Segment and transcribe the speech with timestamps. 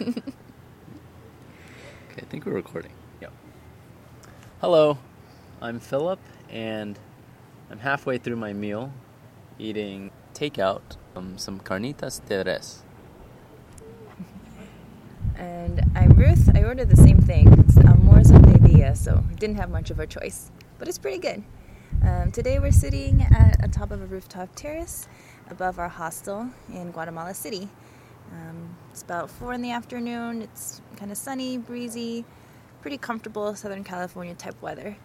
[0.00, 0.22] okay,
[2.16, 2.92] I think we're recording.
[3.20, 3.32] Yep.
[4.60, 4.98] Hello,
[5.60, 6.20] I'm Philip,
[6.50, 6.98] and
[7.70, 8.92] I'm halfway through my meal,
[9.58, 12.82] eating takeout um, some carnitas de res.
[15.36, 16.50] And I'm Ruth.
[16.54, 17.52] I ordered the same thing.
[17.60, 21.42] It's almuerzo de so didn't have much of a choice, but it's pretty good.
[22.04, 25.08] Um, today we're sitting at the top of a rooftop terrace
[25.50, 27.68] above our hostel in Guatemala City.
[28.32, 30.42] Um, it's about four in the afternoon.
[30.42, 32.24] It's kind of sunny, breezy,
[32.80, 34.96] pretty comfortable Southern California type weather.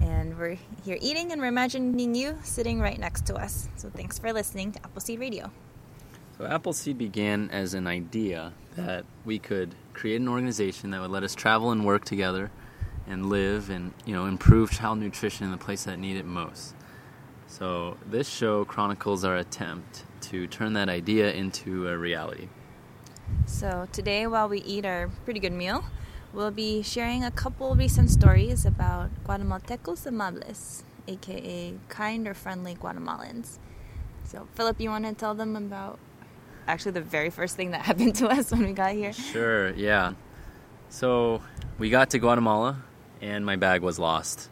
[0.00, 3.68] And we're here eating, and we're imagining you sitting right next to us.
[3.76, 5.50] So thanks for listening to Appleseed Radio.
[6.38, 11.24] So Appleseed began as an idea that we could create an organization that would let
[11.24, 12.50] us travel and work together
[13.08, 16.74] and live and you know improve child nutrition in the place that need it most.
[17.48, 22.48] So this show chronicles our attempt to turn that idea into a reality.
[23.46, 25.84] So today, while we eat our pretty good meal,
[26.32, 33.58] we'll be sharing a couple recent stories about Guatemaltecos amables, aka kind or friendly Guatemalans.
[34.24, 35.98] So, Philip, you want to tell them about
[36.66, 39.12] actually the very first thing that happened to us when we got here?
[39.12, 40.12] Sure, yeah.
[40.90, 41.42] So
[41.78, 42.82] we got to Guatemala,
[43.20, 44.50] and my bag was lost.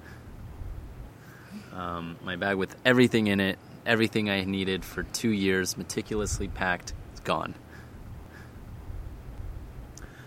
[1.72, 6.94] Um, my bag with everything in it, everything I needed for two years, meticulously packed,
[7.12, 7.54] is gone.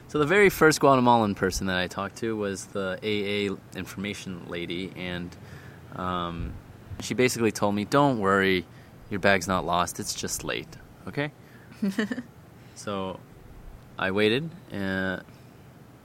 [0.09, 4.91] So the very first Guatemalan person that I talked to was the AA information lady,
[4.95, 5.29] and
[5.95, 6.53] um,
[6.99, 8.65] she basically told me, "Don't worry,
[9.11, 9.99] your bag's not lost.
[9.99, 10.77] It's just late.
[11.07, 11.31] Okay."
[12.75, 13.19] so
[13.99, 14.49] I waited.
[14.71, 15.21] And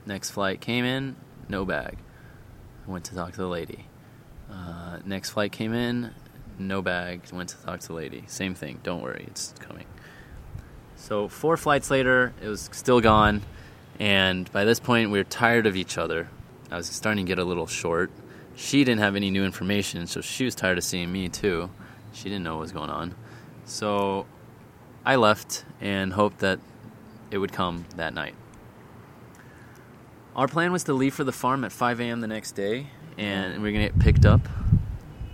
[0.05, 1.15] next flight came in,
[1.49, 1.97] no bag.
[2.87, 3.87] I went to talk to the lady.
[4.51, 6.13] Uh, next flight came in,
[6.59, 7.21] no bag.
[7.33, 8.25] Went to talk to the lady.
[8.27, 8.81] Same thing.
[8.83, 9.87] Don't worry, it's coming.
[10.95, 13.41] So four flights later, it was still gone.
[13.99, 16.29] And by this point, we were tired of each other.
[16.71, 18.11] I was starting to get a little short.
[18.55, 21.69] She didn't have any new information, so she was tired of seeing me too.
[22.13, 23.15] She didn't know what was going on.
[23.65, 24.25] So
[25.05, 26.59] I left and hoped that
[27.31, 28.35] it would come that night.
[30.35, 32.21] Our plan was to leave for the farm at 5 a.m.
[32.21, 34.41] the next day, and we are gonna get picked up.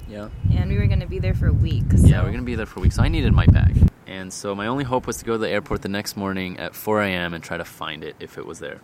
[0.08, 0.30] Yeah.
[0.54, 1.86] And we were going to be there for a week.
[1.96, 2.06] So.
[2.06, 3.91] Yeah, we are gonna be there for a week, so I needed my bag.
[4.12, 6.76] And so my only hope was to go to the airport the next morning at
[6.76, 7.34] 4 a.m.
[7.34, 8.82] and try to find it if it was there.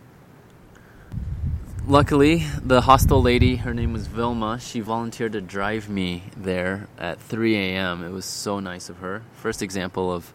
[1.85, 7.19] Luckily, the hostel lady, her name was Vilma, she volunteered to drive me there at
[7.19, 8.05] 3 a.m.
[8.05, 9.21] It was so nice of her.
[9.33, 10.33] First example of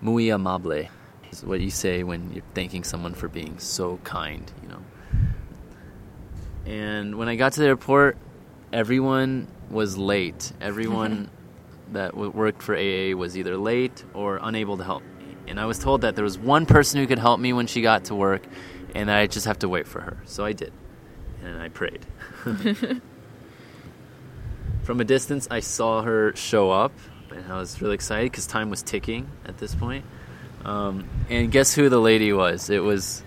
[0.00, 0.88] muy amable
[1.32, 4.82] is what you say when you're thanking someone for being so kind, you know.
[6.64, 8.16] And when I got to the airport,
[8.72, 10.52] everyone was late.
[10.60, 11.28] Everyone
[11.92, 15.36] that worked for AA was either late or unable to help me.
[15.46, 17.80] And I was told that there was one person who could help me when she
[17.80, 18.42] got to work,
[18.94, 20.18] and I just have to wait for her.
[20.24, 20.72] So I did,
[21.42, 22.04] and I prayed.
[24.82, 26.92] From a distance, I saw her show up,
[27.30, 30.04] and I was really excited because time was ticking at this point.
[30.64, 32.70] Um, and guess who the lady was?
[32.70, 33.22] It was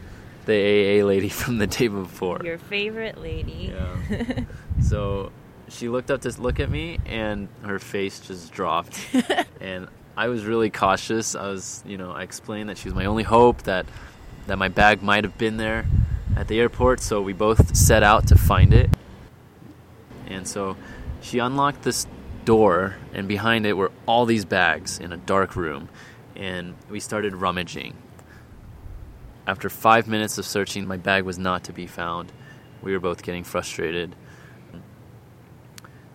[0.45, 0.53] the
[1.01, 2.41] AA lady from the day before.
[2.43, 3.73] Your favorite lady.
[3.73, 4.43] Yeah.
[4.81, 5.31] so
[5.71, 8.99] she looked up to look at me, and her face just dropped.
[9.61, 9.87] and
[10.17, 11.35] I was really cautious.
[11.35, 13.85] I was, you know, I explained that she was my only hope, that
[14.47, 15.85] that my bag might have been there
[16.35, 16.99] at the airport.
[16.99, 18.89] So we both set out to find it.
[20.27, 20.75] And so
[21.21, 22.07] she unlocked this
[22.43, 25.89] door, and behind it were all these bags in a dark room.
[26.35, 27.95] And we started rummaging.
[29.47, 32.31] After five minutes of searching, my bag was not to be found.
[32.81, 34.15] We were both getting frustrated.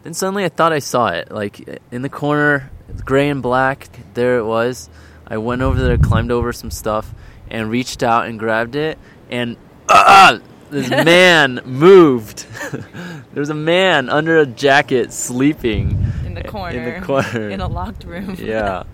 [0.07, 2.71] Then suddenly I thought I saw it, like in the corner,
[3.05, 3.89] gray and black.
[4.15, 4.89] There it was.
[5.27, 7.13] I went over there, climbed over some stuff,
[7.51, 9.01] and reached out and grabbed it.
[9.31, 9.57] And
[9.89, 10.39] uh,
[10.71, 12.47] this man moved.
[12.71, 16.79] there was a man under a jacket sleeping In the corner.
[16.79, 17.51] In the corner.
[17.51, 18.37] In a locked room.
[18.39, 18.85] yeah,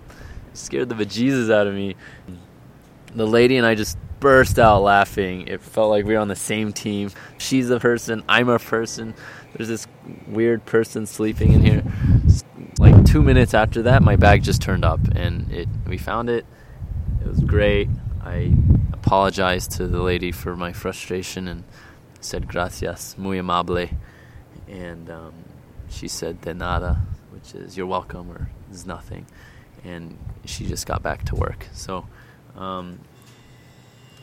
[0.55, 1.95] scared the bejesus out of me.
[3.13, 5.47] The lady and I just burst out laughing.
[5.47, 7.11] It felt like we were on the same team.
[7.37, 9.13] She's a person, I'm a person.
[9.53, 9.87] There's this
[10.27, 11.83] weird person sleeping in here.
[12.79, 16.45] Like two minutes after that, my bag just turned up, and it we found it.
[17.21, 17.87] It was great.
[18.21, 18.53] I
[18.91, 21.63] apologized to the lady for my frustration and
[22.19, 23.89] said gracias, muy amable,
[24.67, 25.33] and um,
[25.89, 27.01] she said de nada,
[27.31, 29.27] which is you're welcome or is nothing,
[29.83, 31.67] and she just got back to work.
[31.73, 32.07] So.
[32.55, 32.99] Um,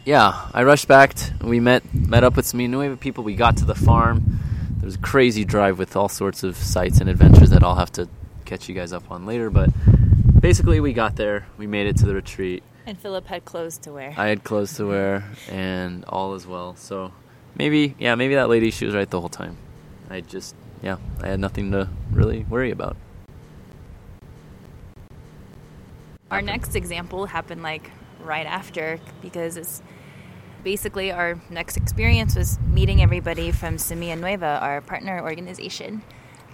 [0.04, 1.14] yeah, I rushed back.
[1.14, 3.22] T- we met met up with some new people.
[3.22, 4.39] We got to the farm.
[4.80, 7.92] There was a crazy drive with all sorts of sights and adventures that I'll have
[7.92, 8.08] to
[8.46, 9.50] catch you guys up on later.
[9.50, 9.68] But
[10.40, 11.46] basically, we got there.
[11.58, 14.14] We made it to the retreat, And Philip had clothes to wear.
[14.16, 16.76] I had clothes to wear, and all as well.
[16.76, 17.12] So
[17.54, 19.58] maybe, yeah, maybe that lady she was right the whole time.
[20.08, 22.96] I just, yeah, I had nothing to really worry about.
[26.30, 27.90] Our next example happened like
[28.22, 29.82] right after because it's
[30.62, 36.02] basically our next experience was meeting everybody from Semilla Nueva, our partner organization.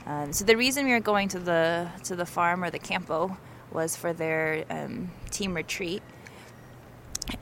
[0.06, 3.37] Um, so the reason we were going to the to the farm or the campo
[3.73, 6.03] was for their um, team retreat,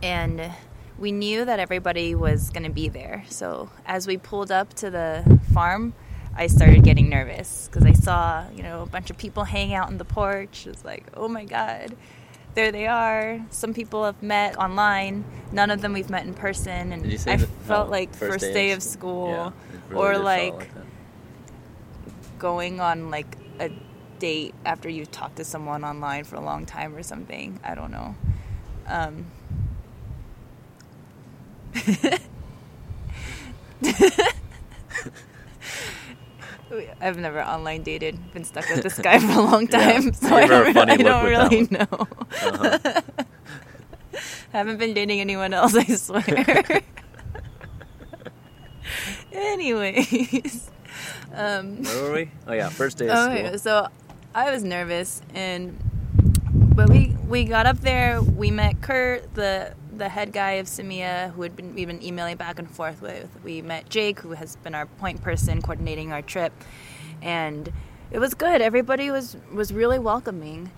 [0.02, 0.50] and
[0.98, 3.24] we knew that everybody was going to be there.
[3.28, 5.92] So as we pulled up to the farm,
[6.34, 9.88] I started getting nervous because I saw you know a bunch of people hanging out
[9.88, 10.66] on the porch.
[10.66, 11.94] It's like, oh my god
[12.54, 13.44] there they are.
[13.50, 15.24] Some people have met online.
[15.52, 16.92] None of them we've met in person.
[16.92, 19.50] And I felt no, like first, day, day of, school, yeah,
[19.88, 20.70] really or like, like
[22.38, 23.70] going on like a
[24.18, 27.58] date after you've talked to someone online for a long time or something.
[27.64, 28.14] I don't know.
[28.86, 29.26] Um,
[37.00, 38.32] I've never online dated.
[38.32, 40.12] Been stuck with this guy for a long time, yeah.
[40.12, 41.86] so I don't, I don't really know.
[41.90, 43.02] Uh-huh.
[44.52, 46.22] Haven't been dating anyone else, I swear.
[49.32, 50.70] Anyways,
[51.34, 52.30] um, where were we?
[52.46, 53.58] Oh yeah, first day of okay, school.
[53.58, 53.88] So
[54.34, 55.76] I was nervous, and
[56.76, 58.22] but we we got up there.
[58.22, 62.36] We met Kurt, the the head guy of Semilla, who had been we've been emailing
[62.36, 63.28] back and forth with.
[63.42, 66.52] We met Jake, who has been our point person coordinating our trip,
[67.22, 67.72] and
[68.10, 68.60] it was good.
[68.60, 70.70] Everybody was was really welcoming,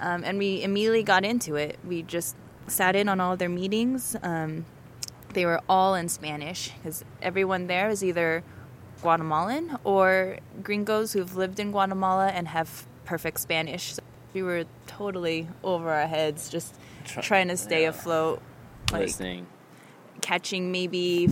[0.00, 1.78] um, and we immediately got into it.
[1.84, 2.36] We just
[2.66, 4.16] sat in on all their meetings.
[4.22, 4.64] Um,
[5.32, 8.44] they were all in Spanish because everyone there is either
[9.00, 13.94] Guatemalan or gringos who've lived in Guatemala and have perfect Spanish.
[13.94, 14.02] So
[14.34, 16.74] we were totally over our heads, just
[17.04, 17.88] trying to stay yeah.
[17.88, 18.40] afloat
[18.92, 19.46] like listening,
[20.20, 21.28] catching maybe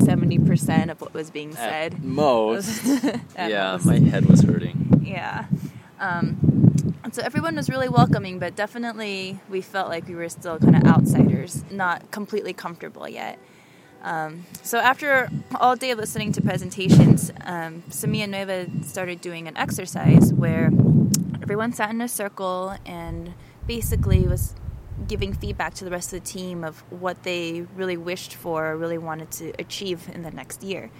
[0.00, 1.94] seventy percent of what was being said.
[1.94, 2.86] At most,
[3.36, 3.86] At yeah, most.
[3.86, 5.02] my head was hurting.
[5.04, 5.46] Yeah.
[6.00, 10.76] Um, so everyone was really welcoming, but definitely we felt like we were still kind
[10.76, 13.38] of outsiders, not completely comfortable yet.
[14.02, 15.28] Um, so after
[15.60, 20.70] all day of listening to presentations, um, Semilla Nueva started doing an exercise where
[21.40, 23.34] everyone sat in a circle and
[23.66, 24.54] basically was
[25.02, 28.76] giving feedback to the rest of the team of what they really wished for or
[28.76, 30.90] really wanted to achieve in the next year.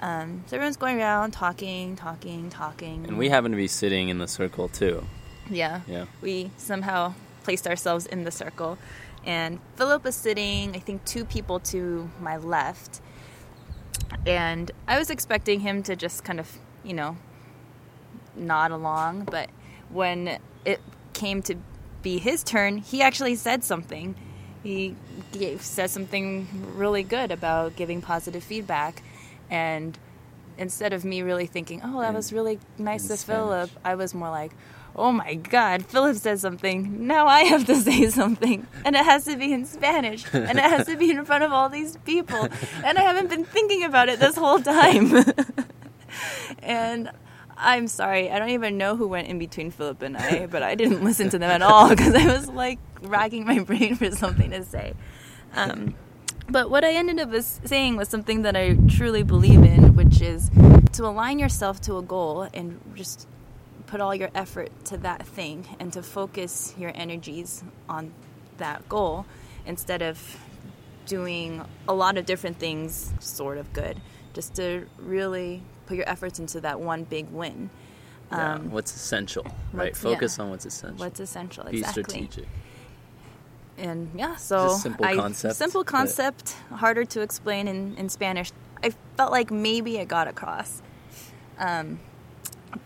[0.00, 3.06] Um, so everyone's going around talking, talking, talking.
[3.06, 5.06] And we happen to be sitting in the circle too.
[5.50, 5.82] Yeah.
[5.86, 6.06] Yeah.
[6.22, 8.78] We somehow placed ourselves in the circle.
[9.24, 13.00] And Philip was sitting, I think, two people to my left.
[14.26, 17.18] And I was expecting him to just kind of, you know,
[18.34, 19.24] nod along.
[19.24, 19.50] But
[19.90, 20.80] when it
[21.12, 21.56] came to
[22.02, 24.14] be his turn, he actually said something.
[24.62, 24.96] He
[25.32, 29.02] gave, said something really good about giving positive feedback.
[29.48, 29.98] And
[30.58, 34.30] instead of me really thinking, oh, that was really nice of Philip, I was more
[34.30, 34.52] like,
[34.96, 37.06] oh my God, Philip said something.
[37.06, 38.66] Now I have to say something.
[38.84, 40.24] And it has to be in Spanish.
[40.32, 42.48] And it has to be in front of all these people.
[42.84, 45.24] And I haven't been thinking about it this whole time.
[46.62, 47.10] and
[47.60, 50.74] I'm sorry, I don't even know who went in between Philip and I, but I
[50.74, 54.50] didn't listen to them at all because I was like racking my brain for something
[54.50, 54.94] to say.
[55.54, 55.94] Um,
[56.48, 60.50] but what I ended up saying was something that I truly believe in, which is
[60.92, 63.28] to align yourself to a goal and just
[63.86, 68.12] put all your effort to that thing and to focus your energies on
[68.56, 69.26] that goal
[69.66, 70.38] instead of
[71.06, 74.00] doing a lot of different things sort of good.
[74.32, 77.68] Just to really put your efforts into that one big win.
[78.30, 79.96] Yeah, um, what's essential, right?
[79.96, 80.98] Focus yeah, on what's essential.
[80.98, 82.04] What's essential, Be exactly.
[82.04, 82.48] strategic.
[83.76, 85.56] And yeah, so simple I, concept.
[85.56, 88.52] Simple concept, harder to explain in, in Spanish.
[88.84, 90.80] I felt like maybe it got across.
[91.58, 91.98] Um,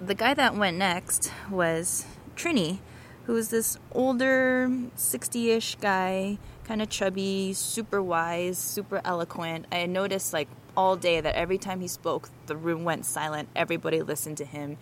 [0.00, 2.06] the guy that went next was
[2.36, 2.78] Trini,
[3.24, 9.66] who was this older, 60 ish guy, kind of chubby, super wise, super eloquent.
[9.70, 13.48] I noticed like all day that every time he spoke, the room went silent.
[13.54, 14.76] Everybody listened to him.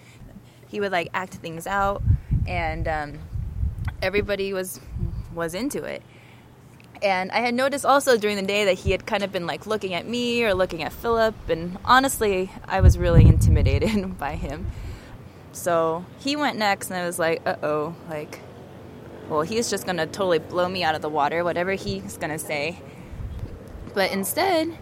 [0.68, 2.02] He would like act things out,
[2.46, 3.18] and um,
[4.00, 4.80] everybody was
[5.34, 6.02] was into it.
[7.02, 9.66] And I had noticed also during the day that he had kind of been like
[9.66, 14.70] looking at me or looking at Philip, and honestly, I was really intimidated by him.
[15.52, 18.40] So he went next, and I was like, uh oh, like,
[19.28, 22.78] well, he's just gonna totally blow me out of the water, whatever he's gonna say.
[23.94, 24.78] But instead,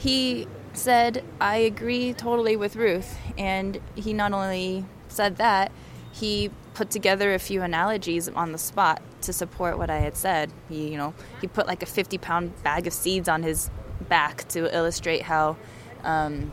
[0.00, 3.18] he said, I agree totally with Ruth.
[3.36, 5.70] And he not only said that,
[6.10, 10.50] he put together a few analogies on the spot to support what I had said.
[10.70, 13.70] He, you know, he put like a 50 pound bag of seeds on his
[14.08, 15.58] back to illustrate how
[16.02, 16.50] um,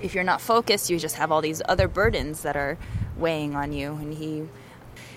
[0.00, 2.76] if you're not focused, you just have all these other burdens that are
[3.16, 3.92] weighing on you.
[3.92, 4.48] And he,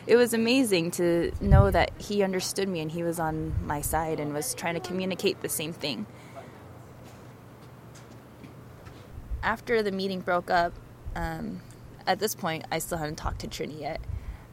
[0.06, 4.20] it was amazing to know that he understood me and he was on my side
[4.20, 6.06] and was trying to communicate the same thing.
[9.46, 10.74] After the meeting broke up,
[11.16, 11.62] um,
[12.08, 14.02] at this point, I still hadn't talked to Trini yet.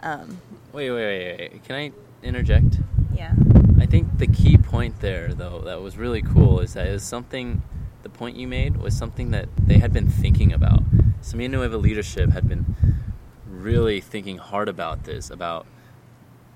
[0.00, 1.64] Um, wait, wait, wait, wait.
[1.64, 2.78] Can I interject?
[3.14, 3.32] yeah.
[3.80, 7.02] I think the key point there, though, that was really cool is that it was
[7.04, 7.62] something,
[8.02, 10.82] the point you made was something that they had been thinking about.
[11.22, 12.76] Semilla Nueva leadership had been
[13.48, 15.66] really thinking hard about this, about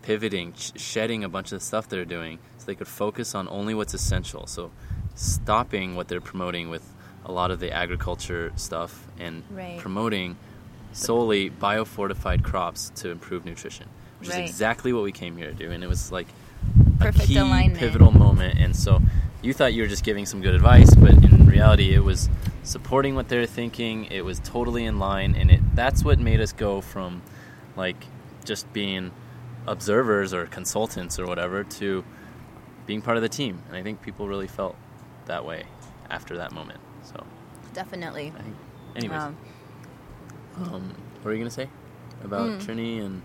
[0.02, 3.48] pivoting, sh- shedding a bunch of the stuff they're doing so they could focus on
[3.48, 4.46] only what's essential.
[4.46, 4.72] So
[5.14, 6.92] stopping what they're promoting with
[7.26, 9.78] a lot of the agriculture stuff and Right.
[9.78, 10.36] promoting
[10.92, 13.86] solely biofortified crops to improve nutrition,
[14.20, 14.44] which Right.
[14.44, 15.70] is exactly what we came here to do.
[15.70, 16.28] And it was like
[16.98, 17.78] Perfect a key alignment.
[17.78, 18.58] pivotal moment.
[18.58, 19.02] And so
[19.42, 22.30] you thought you were just giving some good advice, but in reality, it was
[22.62, 24.06] supporting what they're thinking.
[24.06, 27.22] It was totally in line, and it that's what made us go from
[27.76, 28.06] like
[28.44, 29.10] just being
[29.66, 32.04] observers or consultants or whatever to
[32.86, 33.58] being part of the team.
[33.68, 34.76] And I think people really felt
[35.26, 35.64] that way
[36.08, 36.80] after that moment.
[37.06, 37.24] So
[37.72, 38.32] Definitely.
[38.36, 38.56] I think,
[38.96, 39.36] anyways, Um,
[40.56, 41.68] um, what were you gonna say
[42.24, 42.58] about Mm.
[42.62, 43.22] Trini and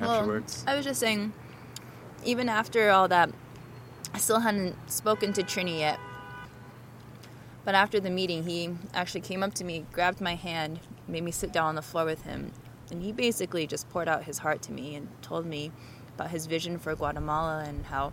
[0.00, 0.64] Well, afterwards?
[0.66, 1.32] I was just saying,
[2.24, 3.30] even after all that,
[4.12, 5.98] I still hadn't spoken to Trini yet.
[7.64, 11.30] But after the meeting, he actually came up to me, grabbed my hand, made me
[11.30, 12.52] sit down on the floor with him,
[12.90, 15.72] and he basically just poured out his heart to me and told me
[16.14, 18.12] about his vision for Guatemala and how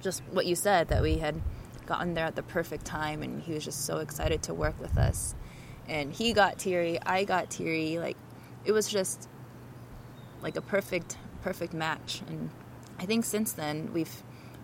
[0.00, 1.40] just what you said that we had
[1.86, 4.96] gotten there at the perfect time and he was just so excited to work with
[4.98, 5.34] us.
[5.88, 8.16] And he got teary, I got teary, like
[8.64, 9.28] it was just
[10.42, 12.48] like a perfect perfect match and
[12.98, 14.22] I think since then we've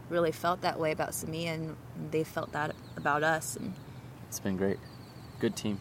[0.08, 1.76] really felt that way about Sami and
[2.10, 3.74] they felt that about us and
[4.28, 4.78] It's been great.
[5.40, 5.78] Good team.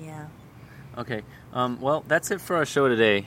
[0.00, 0.26] yeah.
[0.96, 1.22] Okay.
[1.52, 3.26] Um, well, that's it for our show today.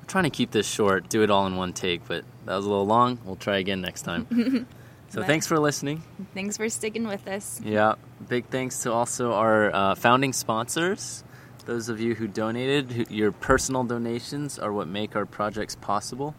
[0.00, 2.64] We're trying to keep this short, do it all in one take, but that was
[2.64, 3.18] a little long.
[3.24, 4.66] We'll try again next time.
[5.08, 5.26] so Bye.
[5.26, 6.02] thanks for listening.
[6.34, 7.60] Thanks for sticking with us.
[7.64, 7.94] Yeah.
[8.28, 11.22] Big thanks to also our uh, founding sponsors.
[11.64, 16.34] Those of you who donated, who, your personal donations are what make our projects possible.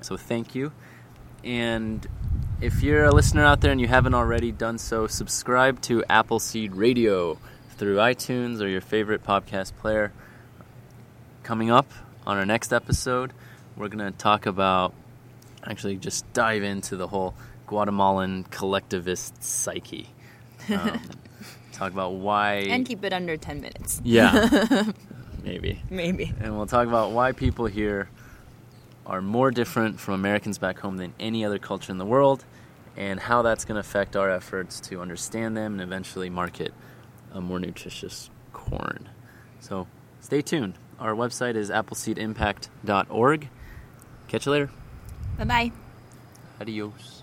[0.00, 0.72] So thank you.
[1.44, 2.06] And
[2.60, 6.74] if you're a listener out there and you haven't already done so, subscribe to Appleseed
[6.74, 7.38] Radio
[7.76, 10.12] through iTunes or your favorite podcast player.
[11.42, 11.90] Coming up
[12.26, 13.32] on our next episode,
[13.76, 14.94] we're going to talk about
[15.64, 17.34] actually just dive into the whole
[17.66, 20.08] Guatemalan collectivist psyche.
[20.70, 21.00] Um,
[21.72, 22.54] talk about why.
[22.68, 24.00] And keep it under 10 minutes.
[24.04, 24.92] yeah,
[25.42, 25.82] maybe.
[25.90, 26.32] Maybe.
[26.40, 28.08] And we'll talk about why people here
[29.06, 32.44] are more different from Americans back home than any other culture in the world
[32.96, 36.72] and how that's going to affect our efforts to understand them and eventually market
[37.32, 39.08] a more nutritious corn.
[39.60, 39.86] So
[40.20, 40.74] stay tuned.
[40.98, 43.48] Our website is appleseedimpact.org.
[44.28, 44.70] Catch you later.
[45.38, 45.72] Bye bye.
[46.60, 47.15] Adios.